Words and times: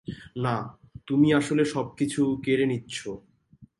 না, 0.37 0.55
তুমি 1.07 1.27
আসলে 1.33 1.63
সবকিছু 1.65 2.21
কেড়ে 2.45 2.65
নিচ্ছো! 2.65 3.11